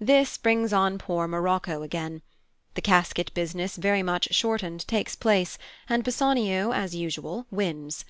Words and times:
This 0.00 0.36
brings 0.36 0.72
on 0.72 0.98
poor 0.98 1.28
Morocco 1.28 1.82
again. 1.82 2.22
The 2.74 2.80
casket 2.82 3.32
business, 3.34 3.76
very 3.76 4.02
much 4.02 4.34
shortened, 4.34 4.84
takes 4.88 5.14
place, 5.14 5.58
and 5.88 6.02
Bassanio, 6.02 6.72
as 6.72 6.96
usual, 6.96 7.46
wins. 7.52 8.04